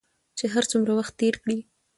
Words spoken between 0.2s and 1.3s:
چې هر څومره وخت